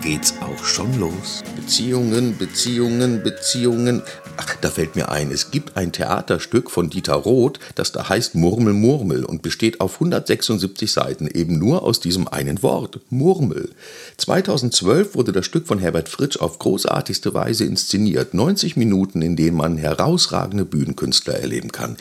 [0.00, 1.42] geht's auch schon los.
[1.56, 4.02] Beziehungen, Beziehungen, Beziehungen.
[4.36, 8.34] Ach, da fällt mir ein, es gibt ein Theaterstück von Dieter Roth, das da heißt
[8.34, 13.70] Murmel, Murmel und besteht auf 176 Seiten eben nur aus diesem einen Wort, Murmel.
[14.16, 18.34] 2012 wurde das Stück von Herbert Fritsch auf großartigste Weise inszeniert.
[18.34, 21.96] 90 Minuten, in denen man herausragende Bühnenkünstler erleben kann.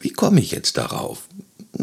[0.00, 1.28] Wie komme ich jetzt darauf?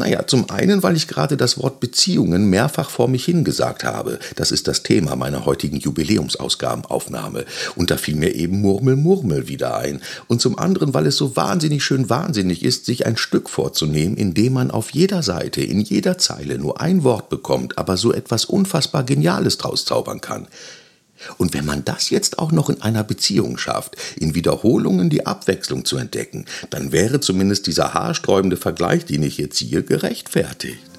[0.00, 4.18] Naja, zum einen, weil ich gerade das Wort Beziehungen mehrfach vor mich hingesagt habe.
[4.34, 7.44] Das ist das Thema meiner heutigen Jubiläumsausgabenaufnahme.
[7.76, 10.00] Und da fiel mir eben Murmel Murmel wieder ein.
[10.26, 14.32] Und zum anderen, weil es so wahnsinnig schön wahnsinnig ist, sich ein Stück vorzunehmen, in
[14.32, 18.46] dem man auf jeder Seite, in jeder Zeile nur ein Wort bekommt, aber so etwas
[18.46, 20.48] unfassbar Geniales draus zaubern kann.
[21.38, 25.84] Und wenn man das jetzt auch noch in einer Beziehung schafft, in Wiederholungen die Abwechslung
[25.84, 30.89] zu entdecken, dann wäre zumindest dieser haarsträubende Vergleich, den ich hier ziehe, gerechtfertigt.